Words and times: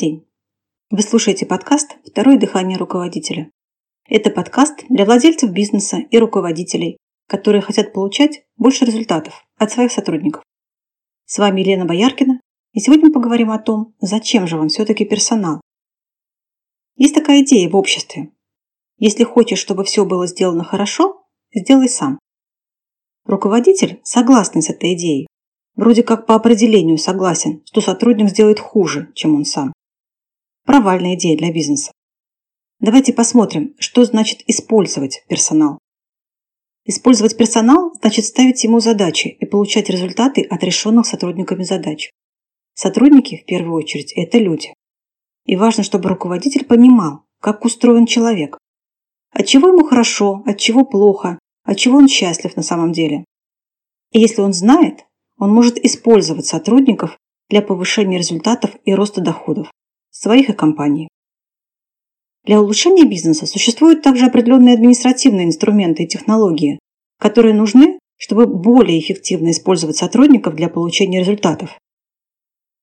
день! 0.00 0.26
Вы 0.90 1.02
слушаете 1.02 1.46
подкаст 1.46 1.96
«Второе 2.06 2.38
дыхание 2.38 2.78
руководителя». 2.78 3.50
Это 4.08 4.30
подкаст 4.30 4.84
для 4.88 5.04
владельцев 5.04 5.50
бизнеса 5.50 5.98
и 6.10 6.18
руководителей, 6.18 6.96
которые 7.28 7.60
хотят 7.60 7.92
получать 7.92 8.44
больше 8.56 8.84
результатов 8.84 9.44
от 9.56 9.72
своих 9.72 9.92
сотрудников. 9.92 10.42
С 11.26 11.38
вами 11.38 11.60
Елена 11.60 11.84
Бояркина, 11.84 12.40
и 12.72 12.80
сегодня 12.80 13.08
мы 13.08 13.12
поговорим 13.12 13.50
о 13.50 13.58
том, 13.58 13.94
зачем 14.00 14.46
же 14.46 14.56
вам 14.56 14.68
все-таки 14.68 15.04
персонал. 15.04 15.60
Есть 16.96 17.14
такая 17.14 17.42
идея 17.42 17.68
в 17.68 17.76
обществе. 17.76 18.30
Если 18.96 19.24
хочешь, 19.24 19.58
чтобы 19.58 19.84
все 19.84 20.04
было 20.04 20.26
сделано 20.26 20.64
хорошо, 20.64 21.26
сделай 21.52 21.88
сам. 21.88 22.18
Руководитель 23.24 24.00
согласен 24.02 24.62
с 24.62 24.70
этой 24.70 24.94
идеей, 24.94 25.26
вроде 25.80 26.02
как 26.02 26.26
по 26.26 26.34
определению 26.34 26.98
согласен, 26.98 27.62
что 27.64 27.80
сотрудник 27.80 28.28
сделает 28.28 28.60
хуже, 28.60 29.10
чем 29.14 29.34
он 29.34 29.46
сам. 29.46 29.72
Провальная 30.66 31.14
идея 31.14 31.38
для 31.38 31.50
бизнеса. 31.52 31.90
Давайте 32.80 33.14
посмотрим, 33.14 33.74
что 33.78 34.04
значит 34.04 34.42
использовать 34.46 35.24
персонал. 35.26 35.78
Использовать 36.84 37.36
персонал 37.36 37.94
значит 38.00 38.26
ставить 38.26 38.62
ему 38.62 38.80
задачи 38.80 39.28
и 39.28 39.46
получать 39.46 39.88
результаты 39.88 40.42
от 40.42 40.62
решенных 40.62 41.06
сотрудниками 41.06 41.62
задач. 41.62 42.10
Сотрудники, 42.74 43.38
в 43.38 43.46
первую 43.46 43.74
очередь, 43.74 44.12
это 44.12 44.36
люди. 44.38 44.74
И 45.46 45.56
важно, 45.56 45.82
чтобы 45.82 46.10
руководитель 46.10 46.66
понимал, 46.66 47.22
как 47.40 47.64
устроен 47.64 48.04
человек. 48.04 48.58
От 49.32 49.46
чего 49.46 49.68
ему 49.68 49.84
хорошо, 49.84 50.42
от 50.44 50.58
чего 50.58 50.84
плохо, 50.84 51.38
от 51.64 51.78
чего 51.78 51.96
он 51.96 52.08
счастлив 52.08 52.54
на 52.56 52.62
самом 52.62 52.92
деле. 52.92 53.24
И 54.12 54.20
если 54.20 54.42
он 54.42 54.52
знает, 54.52 55.06
он 55.40 55.52
может 55.52 55.82
использовать 55.84 56.46
сотрудников 56.46 57.18
для 57.48 57.62
повышения 57.62 58.18
результатов 58.18 58.76
и 58.84 58.94
роста 58.94 59.20
доходов 59.20 59.72
своих 60.10 60.50
и 60.50 60.52
компаний. 60.52 61.08
Для 62.44 62.60
улучшения 62.60 63.04
бизнеса 63.04 63.46
существуют 63.46 64.02
также 64.02 64.26
определенные 64.26 64.74
административные 64.74 65.46
инструменты 65.46 66.04
и 66.04 66.08
технологии, 66.08 66.78
которые 67.18 67.54
нужны, 67.54 67.98
чтобы 68.16 68.46
более 68.46 69.00
эффективно 69.00 69.50
использовать 69.50 69.96
сотрудников 69.96 70.54
для 70.54 70.68
получения 70.68 71.20
результатов. 71.20 71.78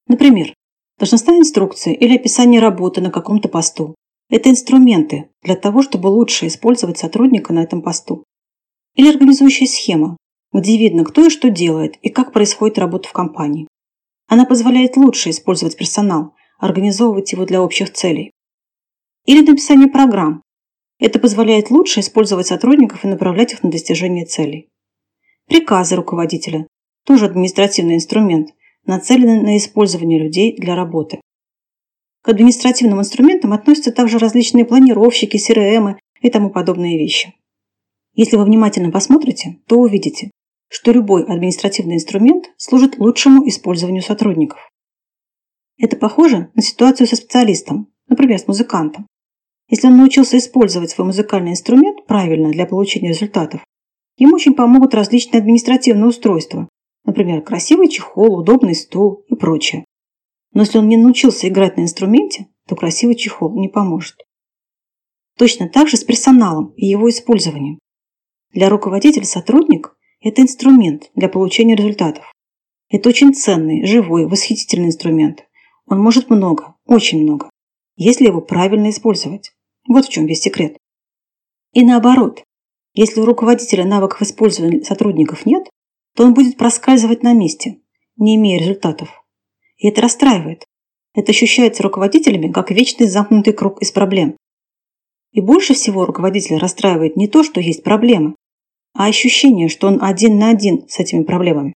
Например, 0.08 0.54
должностная 0.98 1.38
инструкция 1.40 1.94
или 1.94 2.16
описание 2.16 2.60
работы 2.60 3.02
на 3.02 3.12
каком-то 3.12 3.50
посту– 3.50 3.96
это 4.30 4.50
инструменты 4.50 5.30
для 5.44 5.56
того, 5.56 5.84
чтобы 5.84 6.08
лучше 6.08 6.48
использовать 6.48 6.98
сотрудника 6.98 7.54
на 7.54 7.64
этом 7.64 7.82
посту. 7.82 8.24
Или 8.96 9.10
организующая 9.10 9.68
схема, 9.68 10.18
где 10.58 10.78
видно, 10.78 11.04
кто 11.04 11.26
и 11.26 11.30
что 11.30 11.50
делает 11.50 11.98
и 12.02 12.10
как 12.10 12.34
происходит 12.34 12.80
работа 12.80 13.08
в 13.10 13.14
компании. 13.14 13.68
Она 14.28 14.46
позволяет 14.46 14.98
лучше 14.98 15.30
использовать 15.30 15.78
персонал, 15.78 16.34
организовывать 16.58 17.32
его 17.32 17.46
для 17.46 17.62
общих 17.62 17.94
целей. 17.94 18.32
Или 19.26 19.46
написание 19.46 19.88
программ. 19.88 20.42
Это 21.00 21.20
позволяет 21.20 21.70
лучше 21.70 22.00
использовать 22.00 22.48
сотрудников 22.48 23.06
и 23.06 23.08
направлять 23.08 23.54
их 23.54 23.62
на 23.62 23.70
достижение 23.70 24.26
целей. 24.26 24.68
Приказы 25.48 25.96
руководителя– 25.96 26.68
тоже 27.06 27.26
административный 27.26 27.96
инструмент, 27.96 28.50
нацеленный 28.86 29.42
на 29.42 29.58
использование 29.58 30.20
людей 30.20 30.58
для 30.58 30.76
работы. 30.76 31.22
К 32.24 32.30
административным 32.30 33.00
инструментам 33.00 33.54
относятся 33.54 33.92
также 33.92 34.18
различные 34.18 34.66
планировщики, 34.66 35.38
CRM 35.38 35.98
и 36.22 36.30
тому 36.30 36.50
подобные 36.50 36.98
вещи. 36.98 37.36
Если 38.16 38.36
вы 38.36 38.46
внимательно 38.46 38.92
посмотрите, 38.92 39.60
то 39.68 39.78
увидите, 39.78 40.32
что 40.70 40.92
любой 40.92 41.24
административный 41.24 41.96
инструмент 41.96 42.52
служит 42.58 42.98
лучшему 42.98 43.48
использованию 43.48 44.04
сотрудников. 44.04 44.60
Это 45.78 45.96
похоже 45.96 46.52
на 46.56 46.62
ситуацию 46.62 47.08
со 47.08 47.16
специалистом, 47.16 47.94
например, 48.08 48.40
с 48.40 48.48
музыкантом. 48.48 49.08
Если 49.70 49.88
он 49.88 49.98
научился 49.98 50.38
использовать 50.38 50.90
свой 50.90 51.08
музыкальный 51.08 51.52
инструмент 51.52 52.06
правильно 52.08 52.52
для 52.52 52.66
получения 52.66 53.10
результатов, 53.10 53.64
ему 54.18 54.36
очень 54.36 54.56
помогут 54.56 54.94
различные 54.94 55.40
административные 55.40 56.08
устройства, 56.08 56.68
например, 57.06 57.42
красивый 57.42 57.90
чехол, 57.90 58.40
удобный 58.40 58.76
стул 58.76 59.26
и 59.28 59.36
прочее. 59.36 59.86
Но 60.54 60.62
если 60.62 60.80
он 60.80 60.88
не 60.88 60.98
научился 60.98 61.48
играть 61.48 61.78
на 61.78 61.82
инструменте, 61.82 62.48
то 62.68 62.76
красивый 62.76 63.16
чехол 63.16 63.60
не 63.60 63.68
поможет. 63.68 64.16
Точно 65.38 65.70
так 65.70 65.88
же 65.88 65.98
с 65.98 66.04
персоналом 66.04 66.74
и 66.76 66.88
его 66.88 67.10
использованием. 67.10 67.78
Для 68.54 68.70
руководителя 68.70 69.26
сотрудник 69.26 69.96
это 70.22 70.42
инструмент 70.42 71.12
для 71.16 71.30
получения 71.30 71.76
результатов. 71.76 72.32
Это 72.90 73.10
очень 73.10 73.34
ценный, 73.34 73.86
живой, 73.86 74.28
восхитительный 74.28 74.88
инструмент. 74.88 75.46
Он 75.86 76.00
может 76.00 76.30
много, 76.30 76.76
очень 76.86 77.22
много, 77.22 77.50
если 77.96 78.28
его 78.28 78.42
правильно 78.42 78.90
использовать. 78.90 79.52
Вот 79.88 80.06
в 80.06 80.10
чем 80.10 80.26
весь 80.26 80.42
секрет. 80.42 80.78
И 81.74 81.84
наоборот, 81.84 82.44
если 82.94 83.22
у 83.22 83.26
руководителя 83.26 83.86
навыков 83.86 84.22
использования 84.22 84.84
сотрудников 84.84 85.46
нет, 85.46 85.70
то 86.16 86.24
он 86.24 86.34
будет 86.34 86.58
проскальзывать 86.58 87.24
на 87.24 87.34
месте, 87.34 87.80
не 88.16 88.36
имея 88.36 88.60
результатов. 88.60 89.10
И 89.78 89.88
это 89.88 90.02
расстраивает. 90.02 90.66
Это 91.14 91.32
ощущается 91.32 91.84
руководителями 91.84 92.52
как 92.52 92.72
вечный 92.72 93.08
замкнутый 93.08 93.54
круг 93.54 93.82
из 93.82 93.92
проблем. 93.92 94.36
И 95.32 95.42
больше 95.42 95.74
всего 95.74 96.06
руководителя 96.06 96.58
расстраивает 96.58 97.16
не 97.16 97.28
то, 97.28 97.44
что 97.44 97.62
есть 97.62 97.84
проблемы, 97.84 98.36
а 98.98 99.06
ощущение, 99.06 99.70
что 99.70 99.88
он 99.88 100.00
один 100.02 100.40
на 100.40 100.50
один 100.50 100.88
с 100.90 101.00
этими 101.00 101.24
проблемами. 101.24 101.74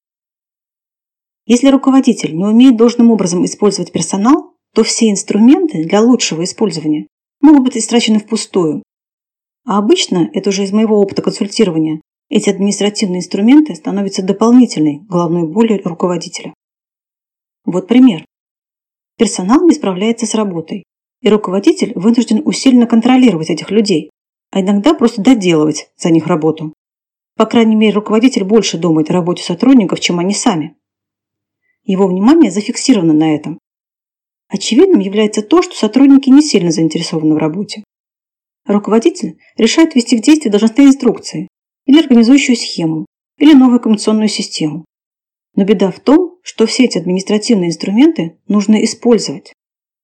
Если 1.46 1.68
руководитель 1.68 2.36
не 2.36 2.46
умеет 2.46 2.78
должным 2.78 3.12
образом 3.12 3.46
использовать 3.46 3.92
персонал, 3.92 4.56
то 4.74 4.84
все 4.84 5.12
инструменты 5.12 5.84
для 5.84 6.02
лучшего 6.02 6.44
использования 6.44 7.08
могут 7.40 7.66
быть 7.66 7.78
истрачены 7.78 8.20
впустую. 8.20 8.82
А 9.68 9.78
обычно, 9.78 10.32
это 10.34 10.50
уже 10.50 10.64
из 10.64 10.72
моего 10.72 11.00
опыта 11.00 11.22
консультирования, 11.22 12.02
эти 12.30 12.50
административные 12.50 13.20
инструменты 13.20 13.76
становятся 13.76 14.24
дополнительной 14.24 15.02
головной 15.08 15.48
болью 15.48 15.80
руководителя. 15.84 16.56
Вот 17.66 17.88
пример. 17.88 18.26
Персонал 19.18 19.64
не 19.68 19.74
справляется 19.74 20.26
с 20.26 20.34
работой, 20.34 20.86
и 21.22 21.30
руководитель 21.30 21.94
вынужден 21.94 22.42
усиленно 22.46 22.88
контролировать 22.88 23.52
этих 23.52 23.70
людей, 23.70 24.10
а 24.50 24.62
иногда 24.62 24.96
просто 24.96 25.22
доделывать 25.22 25.92
за 25.98 26.10
них 26.10 26.26
работу. 26.26 26.74
По 27.38 27.46
крайней 27.46 27.76
мере, 27.76 27.94
руководитель 27.94 28.44
больше 28.44 28.78
думает 28.78 29.10
о 29.10 29.14
работе 29.14 29.44
сотрудников, 29.44 30.00
чем 30.00 30.20
они 30.20 30.34
сами. 30.34 30.76
Его 31.84 32.08
внимание 32.08 32.52
зафиксировано 32.52 33.14
на 33.14 33.36
этом. 33.36 33.60
Очевидным 34.48 35.00
является 35.00 35.42
то, 35.42 35.62
что 35.62 35.76
сотрудники 35.76 36.30
не 36.30 36.42
сильно 36.42 36.72
заинтересованы 36.72 37.36
в 37.36 37.38
работе. 37.38 37.84
Руководитель 38.66 39.40
решает 39.58 39.96
ввести 39.96 40.18
в 40.18 40.22
действие 40.22 40.52
должностные 40.52 40.90
инструкции 40.90 41.48
или 41.86 42.00
организующую 42.00 42.56
схему, 42.56 43.06
или 43.38 43.54
новую 43.54 43.80
коммуникационную 43.80 44.28
систему. 44.28 44.86
Но 45.56 45.64
беда 45.64 45.92
в 45.92 46.00
том, 46.00 46.38
что 46.44 46.66
все 46.66 46.86
эти 46.86 46.98
административные 46.98 47.70
инструменты 47.70 48.38
нужно 48.48 48.84
использовать. 48.84 49.54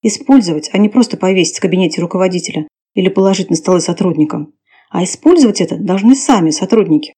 Использовать, 0.01 0.69
а 0.73 0.77
не 0.77 0.89
просто 0.89 1.17
повесить 1.17 1.57
в 1.57 1.61
кабинете 1.61 2.01
руководителя 2.01 2.67
или 2.93 3.09
положить 3.09 3.49
на 3.49 3.55
столы 3.55 3.81
сотрудникам. 3.81 4.53
А 4.89 5.03
использовать 5.03 5.61
это 5.61 5.77
должны 5.77 6.15
сами 6.15 6.49
сотрудники. 6.49 7.13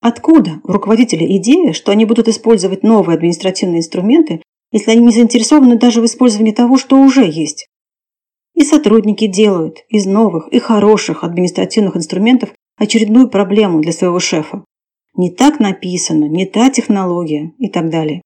Откуда 0.00 0.60
у 0.62 0.72
руководителя 0.72 1.26
идея, 1.36 1.72
что 1.72 1.90
они 1.90 2.04
будут 2.04 2.28
использовать 2.28 2.82
новые 2.82 3.16
административные 3.16 3.80
инструменты, 3.80 4.42
если 4.70 4.92
они 4.92 5.06
не 5.06 5.12
заинтересованы 5.12 5.78
даже 5.78 6.00
в 6.00 6.04
использовании 6.04 6.52
того, 6.52 6.78
что 6.78 7.00
уже 7.00 7.24
есть? 7.24 7.66
И 8.54 8.64
сотрудники 8.64 9.26
делают 9.26 9.78
из 9.88 10.06
новых 10.06 10.48
и 10.52 10.58
хороших 10.58 11.24
административных 11.24 11.96
инструментов 11.96 12.50
очередную 12.76 13.28
проблему 13.28 13.80
для 13.80 13.92
своего 13.92 14.20
шефа. 14.20 14.64
Не 15.16 15.30
так 15.30 15.58
написано, 15.58 16.26
не 16.26 16.46
та 16.46 16.70
технология 16.70 17.52
и 17.58 17.68
так 17.68 17.90
далее. 17.90 18.22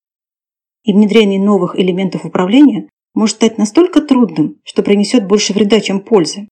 И 0.83 0.93
внедрение 0.93 1.41
новых 1.41 1.79
элементов 1.79 2.25
управления 2.25 2.89
может 3.15 3.37
стать 3.37 3.57
настолько 3.57 4.01
трудным, 4.01 4.59
что 4.63 4.83
принесет 4.83 5.27
больше 5.27 5.53
вреда, 5.53 5.79
чем 5.79 6.01
пользы. 6.01 6.47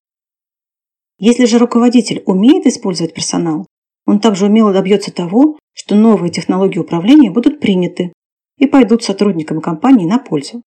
Если 1.20 1.46
же 1.46 1.60
руководитель 1.60 2.24
умеет 2.26 2.66
использовать 2.66 3.14
персонал, 3.14 3.68
он 4.06 4.20
также 4.20 4.46
умело 4.46 4.74
добьется 4.74 5.14
того, 5.14 5.58
что 5.74 5.96
новые 5.96 6.32
технологии 6.32 6.80
управления 6.80 7.32
будут 7.32 7.60
приняты 7.60 8.14
и 8.58 8.68
пойдут 8.68 9.04
сотрудникам 9.04 9.62
компании 9.62 10.08
на 10.08 10.20
пользу. 10.20 10.62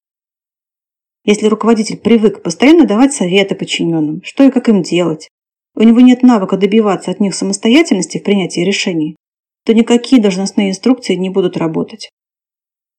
Если 1.25 1.47
руководитель 1.47 1.97
привык 1.97 2.44
постоянно 2.44 2.85
давать 2.85 3.13
советы 3.13 3.56
подчиненным, 3.56 4.21
что 4.24 4.44
и 4.44 4.51
как 4.51 4.68
им 4.69 4.81
делать, 4.81 5.30
у 5.75 5.81
него 5.83 6.01
нет 6.01 6.21
навыка 6.21 6.57
добиваться 6.57 7.12
от 7.12 7.19
них 7.19 7.33
самостоятельности 7.33 8.18
в 8.18 8.24
принятии 8.24 8.62
решений, 8.62 9.15
то 9.65 9.74
никакие 9.74 10.21
должностные 10.21 10.69
инструкции 10.69 11.15
не 11.15 11.30
будут 11.30 11.57
работать. 11.57 12.09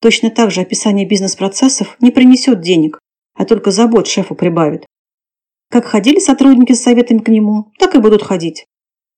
Точно 0.01 0.31
так 0.31 0.51
же 0.51 0.63
описание 0.63 1.07
бизнес-процессов 1.07 1.97
не 2.01 2.11
принесет 2.11 2.61
денег, 2.61 2.99
а 3.35 3.45
только 3.45 3.71
забот 3.71 4.07
шефу 4.07 4.35
прибавит. 4.35 4.87
Как 5.71 5.85
ходили 5.85 6.19
сотрудники 6.19 6.73
с 6.73 6.83
советами 6.83 7.19
к 7.19 7.29
нему, 7.29 7.73
так 7.79 7.95
и 7.95 7.99
будут 7.99 8.23
ходить. 8.23 8.67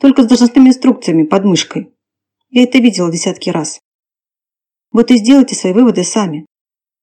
Только 0.01 0.23
с 0.23 0.27
должностными 0.27 0.69
инструкциями 0.69 1.25
под 1.25 1.45
мышкой. 1.45 1.93
Я 2.51 2.65
это 2.65 2.79
видела 2.79 3.11
десятки 3.11 3.51
раз. 3.51 3.81
Вот 4.93 5.11
и 5.11 5.17
сделайте 5.17 5.55
свои 5.55 5.73
выводы 5.73 6.05
сами. 6.05 6.47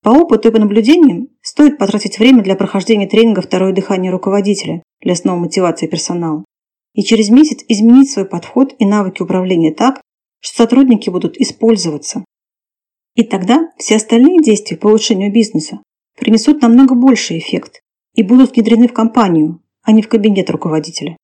По 0.02 0.10
опыту 0.10 0.50
и 0.50 0.52
по 0.52 0.60
наблюдениям 0.60 1.30
стоит 1.42 1.78
потратить 1.78 2.20
время 2.20 2.44
для 2.44 2.56
прохождения 2.56 3.08
тренинга 3.08 3.42
«Второе 3.42 3.74
дыхание 3.74 4.12
руководителя» 4.12 4.84
для 5.02 5.14
основы 5.14 5.42
мотивации 5.42 5.88
персонала 5.88 6.44
и 6.94 7.04
через 7.04 7.30
месяц 7.30 7.64
изменить 7.68 8.12
свой 8.12 8.26
подход 8.26 8.76
и 8.78 8.86
навыки 8.86 9.22
управления 9.22 9.74
так, 9.74 10.02
что 10.40 10.58
сотрудники 10.58 11.10
будут 11.10 11.38
использоваться. 11.38 12.24
И 13.16 13.24
тогда 13.24 13.72
все 13.78 13.96
остальные 13.96 14.42
действия 14.42 14.78
по 14.78 14.88
улучшению 14.88 15.32
бизнеса 15.32 15.82
принесут 16.18 16.62
намного 16.62 16.96
больший 16.96 17.40
эффект 17.40 17.82
и 18.14 18.24
будут 18.24 18.56
внедрены 18.56 18.88
в 18.88 18.94
компанию, 18.94 19.62
а 19.84 19.92
не 19.92 20.02
в 20.02 20.08
кабинет 20.08 20.50
руководителя. 20.50 21.18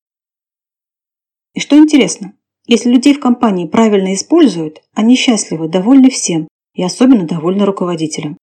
И 1.54 1.60
что 1.60 1.76
интересно, 1.76 2.34
если 2.66 2.90
людей 2.90 3.14
в 3.14 3.20
компании 3.20 3.66
правильно 3.66 4.14
используют, 4.14 4.82
они 4.94 5.16
счастливы, 5.16 5.68
довольны 5.68 6.10
всем 6.10 6.48
и 6.74 6.82
особенно 6.82 7.26
довольны 7.26 7.64
руководителем. 7.64 8.36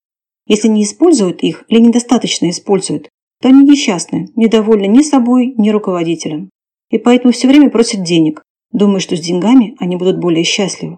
Если 0.48 0.68
не 0.68 0.84
используют 0.84 1.44
их 1.44 1.64
или 1.68 1.80
недостаточно 1.80 2.50
используют, 2.50 3.10
то 3.42 3.50
они 3.50 3.70
несчастны, 3.70 4.30
недовольны 4.36 4.88
ни 4.88 5.02
собой, 5.02 5.54
ни 5.58 5.70
руководителем. 5.70 6.50
И 6.90 6.98
поэтому 6.98 7.34
все 7.34 7.48
время 7.48 7.70
просят 7.70 8.04
денег, 8.04 8.42
думая, 8.72 9.00
что 9.00 9.16
с 9.16 9.22
деньгами 9.22 9.76
они 9.80 9.96
будут 9.96 10.20
более 10.20 10.44
счастливы. 10.44 10.98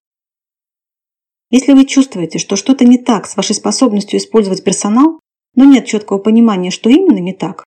Если 1.52 1.74
вы 1.74 1.86
чувствуете, 1.86 2.38
что 2.38 2.56
что-то 2.56 2.86
не 2.86 2.98
так 2.98 3.26
с 3.26 3.36
вашей 3.36 3.56
способностью 3.56 4.20
использовать 4.20 4.64
персонал, 4.64 5.20
но 5.56 5.66
нет 5.66 5.86
четкого 5.88 6.20
понимания, 6.20 6.70
что 6.70 6.90
именно 6.90 7.18
не 7.18 7.34
так, 7.34 7.64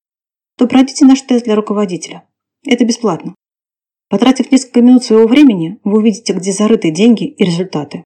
то 0.56 0.68
пройдите 0.68 1.04
наш 1.04 1.20
тест 1.22 1.44
для 1.44 1.56
руководителя. 1.56 2.24
Это 2.64 2.84
бесплатно. 2.84 3.34
Потратив 4.12 4.52
несколько 4.52 4.82
минут 4.82 5.04
своего 5.04 5.26
времени, 5.26 5.78
вы 5.84 6.00
увидите, 6.00 6.34
где 6.34 6.52
зарыты 6.52 6.90
деньги 6.90 7.24
и 7.24 7.44
результаты. 7.44 8.04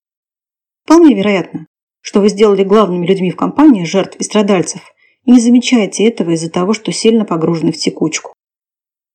Вполне 0.84 1.16
вероятно, 1.16 1.66
что 2.00 2.20
вы 2.20 2.28
сделали 2.28 2.62
главными 2.62 3.04
людьми 3.04 3.32
в 3.32 3.36
компании 3.36 3.82
жертв 3.82 4.16
и 4.20 4.22
страдальцев 4.22 4.82
и 5.24 5.32
не 5.32 5.40
замечаете 5.40 6.06
этого 6.06 6.30
из-за 6.30 6.48
того, 6.48 6.74
что 6.74 6.92
сильно 6.92 7.24
погружены 7.24 7.72
в 7.72 7.76
текучку. 7.76 8.34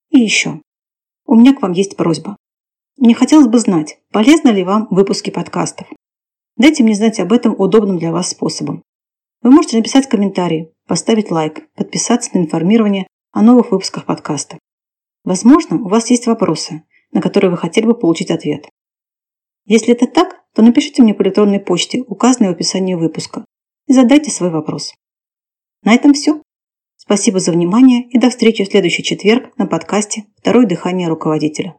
И 0.10 0.20
еще. 0.20 0.60
У 1.26 1.36
меня 1.36 1.56
к 1.56 1.62
вам 1.62 1.72
есть 1.72 1.96
просьба. 1.96 2.36
Мне 2.98 3.16
хотелось 3.16 3.48
бы 3.48 3.60
знать, 3.60 4.00
полезны 4.12 4.50
ли 4.50 4.66
вам 4.66 4.90
выпуски 4.92 5.30
подкастов. 5.30 5.88
Дайте 6.58 6.84
мне 6.84 6.94
знать 6.94 7.22
об 7.22 7.32
этом 7.32 7.56
удобным 7.58 8.00
для 8.00 8.12
вас 8.12 8.32
способом. 8.32 8.84
Вы 9.42 9.52
можете 9.52 9.78
написать 9.78 10.10
комментарий, 10.10 10.74
поставить 10.90 11.32
лайк, 11.32 11.70
подписаться 11.74 12.32
на 12.34 12.40
информирование 12.40 13.08
о 13.32 13.44
новых 13.44 13.72
выпусках 13.72 14.04
подкаста. 14.04 14.58
Возможно, 15.24 15.78
у 15.78 15.88
вас 15.88 16.10
есть 16.10 16.28
вопросы, 16.28 16.84
на 17.12 17.22
которые 17.22 17.52
вы 17.52 17.58
хотели 17.58 17.86
бы 17.86 17.94
получить 17.94 18.32
ответ. 18.32 18.68
Если 19.66 19.94
это 19.94 20.08
так, 20.08 20.42
то 20.54 20.62
напишите 20.62 21.04
мне 21.04 21.14
по 21.14 21.22
электронной 21.22 21.60
почте, 21.60 22.02
указанной 22.02 22.50
в 22.50 22.54
описании 22.54 22.96
выпуска, 22.96 23.46
и 23.88 23.94
задайте 23.94 24.32
свой 24.32 24.50
вопрос. 24.50 24.94
На 25.84 25.94
этом 25.94 26.14
все. 26.14 26.42
Спасибо 26.98 27.40
за 27.40 27.52
внимание 27.52 28.08
и 28.10 28.20
до 28.20 28.30
встречи 28.30 28.64
в 28.64 28.68
следующий 28.68 29.04
четверг 29.04 29.58
на 29.58 29.66
подкасте 29.66 30.26
«Второе 30.38 30.66
дыхание 30.66 31.08
руководителя». 31.08 31.70